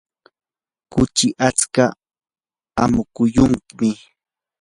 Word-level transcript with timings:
kuchi 0.91 1.27
atska 1.47 1.85
amukuyuqmi. 2.83 3.89